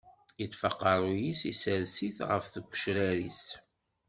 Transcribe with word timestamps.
Yeṭṭef 0.41 0.61
aqeṛṛu-s, 0.69 1.41
isers-it 1.51 2.17
ɣef 2.29 2.45
tgecrar-is. 2.47 3.43